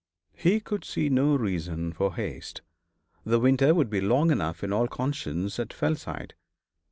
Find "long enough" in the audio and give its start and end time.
4.01-4.63